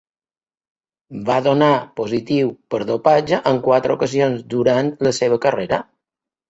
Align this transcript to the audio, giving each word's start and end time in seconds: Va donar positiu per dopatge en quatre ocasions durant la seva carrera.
Va 1.27 1.35
donar 1.49 1.69
positiu 2.01 2.51
per 2.75 2.81
dopatge 2.93 3.43
en 3.53 3.63
quatre 3.69 3.99
ocasions 4.01 4.45
durant 4.57 4.95
la 5.09 5.19
seva 5.23 5.45
carrera. 5.49 5.87